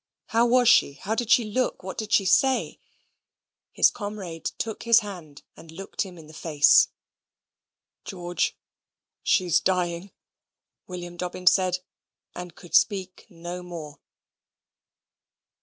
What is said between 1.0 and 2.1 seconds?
did she look? What